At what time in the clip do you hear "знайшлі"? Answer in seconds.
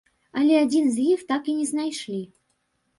1.75-2.21